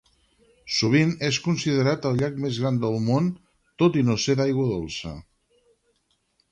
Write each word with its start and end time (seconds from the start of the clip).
Sovint 0.75 1.11
és 1.27 1.37
considerat 1.49 2.07
el 2.11 2.17
llac 2.21 2.41
més 2.47 2.57
gran 2.65 2.81
del 2.87 2.99
món, 3.11 3.31
tot 3.83 4.01
i 4.03 4.05
no 4.09 4.19
ser 4.27 4.39
d'aigua 4.43 4.69
dolça. 4.75 5.17